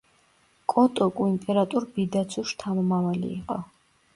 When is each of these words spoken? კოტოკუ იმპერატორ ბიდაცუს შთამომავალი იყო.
კოტოკუ 0.73 1.27
იმპერატორ 1.33 1.85
ბიდაცუს 1.99 2.51
შთამომავალი 2.55 3.31
იყო. 3.39 3.63